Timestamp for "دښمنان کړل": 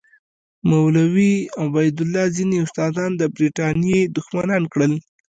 4.15-4.93